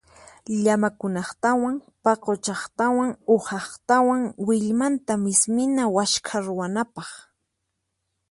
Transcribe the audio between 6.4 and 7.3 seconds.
ruwanapaq.